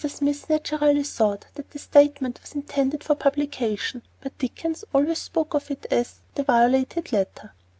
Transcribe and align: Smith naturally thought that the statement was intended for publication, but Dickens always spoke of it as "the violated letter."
Smith 0.07 0.49
naturally 0.49 1.03
thought 1.03 1.45
that 1.53 1.69
the 1.69 1.77
statement 1.77 2.41
was 2.41 2.55
intended 2.55 3.03
for 3.03 3.13
publication, 3.13 4.01
but 4.19 4.35
Dickens 4.39 4.83
always 4.95 5.19
spoke 5.19 5.53
of 5.53 5.69
it 5.69 5.85
as 5.91 6.21
"the 6.33 6.41
violated 6.41 7.13
letter." 7.13 7.53